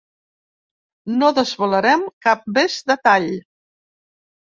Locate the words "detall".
2.93-3.33